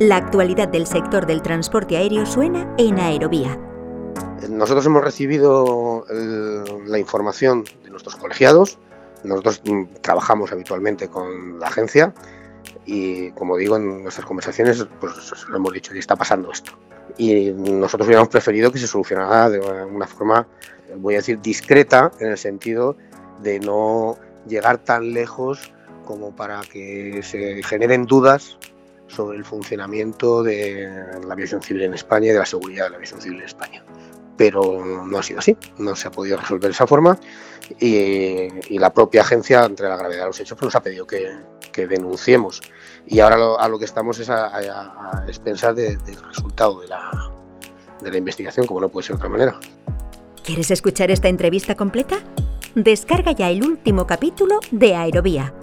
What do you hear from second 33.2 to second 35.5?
civil en España. Pero no ha sido